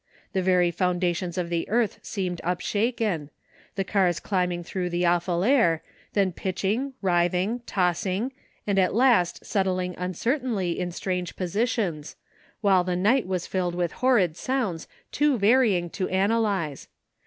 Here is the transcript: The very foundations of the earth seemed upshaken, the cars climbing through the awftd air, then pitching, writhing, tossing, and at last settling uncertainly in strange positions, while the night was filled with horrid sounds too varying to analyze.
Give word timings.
The 0.33 0.41
very 0.41 0.71
foundations 0.71 1.37
of 1.37 1.49
the 1.51 1.69
earth 1.69 1.99
seemed 2.01 2.41
upshaken, 2.43 3.29
the 3.75 3.83
cars 3.83 4.19
climbing 4.19 4.63
through 4.63 4.89
the 4.89 5.03
awftd 5.03 5.47
air, 5.47 5.83
then 6.13 6.31
pitching, 6.31 6.93
writhing, 7.03 7.61
tossing, 7.67 8.31
and 8.65 8.79
at 8.79 8.95
last 8.95 9.45
settling 9.45 9.93
uncertainly 9.99 10.79
in 10.79 10.91
strange 10.91 11.35
positions, 11.35 12.15
while 12.61 12.83
the 12.83 12.95
night 12.95 13.27
was 13.27 13.45
filled 13.45 13.75
with 13.75 13.91
horrid 13.91 14.35
sounds 14.35 14.87
too 15.11 15.37
varying 15.37 15.87
to 15.91 16.09
analyze. 16.09 16.87